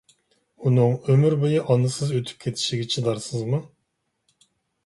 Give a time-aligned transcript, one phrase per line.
[0.69, 3.61] ئۇنىڭ ئۆمۈر بويى ئانىسىز ئۆتۈپ كېتىشىگە چىدارسىزمۇ؟